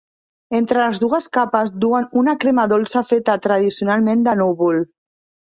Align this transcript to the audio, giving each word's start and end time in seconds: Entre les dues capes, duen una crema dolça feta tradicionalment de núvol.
Entre 0.59 0.77
les 0.83 1.01
dues 1.03 1.27
capes, 1.37 1.69
duen 1.83 2.07
una 2.21 2.35
crema 2.45 2.65
dolça 2.73 3.05
feta 3.11 3.37
tradicionalment 3.45 4.27
de 4.31 4.37
núvol. 4.43 4.83